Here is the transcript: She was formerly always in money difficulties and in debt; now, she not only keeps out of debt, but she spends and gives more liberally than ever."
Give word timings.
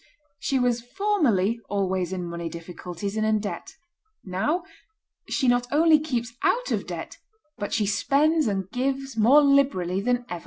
She 0.39 0.57
was 0.57 0.81
formerly 0.81 1.59
always 1.69 2.11
in 2.11 2.25
money 2.25 2.49
difficulties 2.49 3.15
and 3.15 3.23
in 3.23 3.37
debt; 3.39 3.75
now, 4.23 4.63
she 5.29 5.47
not 5.47 5.67
only 5.71 5.99
keeps 5.99 6.33
out 6.41 6.71
of 6.71 6.87
debt, 6.87 7.19
but 7.59 7.71
she 7.71 7.85
spends 7.85 8.47
and 8.47 8.67
gives 8.71 9.15
more 9.15 9.43
liberally 9.43 10.01
than 10.01 10.25
ever." 10.27 10.39